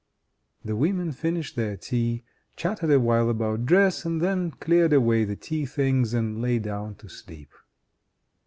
The 0.65 0.75
women 0.75 1.11
finished 1.11 1.55
their 1.55 1.77
tea, 1.77 2.23
chatted 2.55 2.89
a 2.89 2.99
while 2.99 3.29
about 3.29 3.67
dress, 3.67 4.03
and 4.03 4.19
then 4.19 4.49
cleared 4.49 4.93
away 4.93 5.25
the 5.25 5.35
tea 5.35 5.67
things 5.67 6.11
and 6.15 6.41
lay 6.41 6.57
down 6.57 6.95
to 6.95 7.07
sleep. 7.07 7.51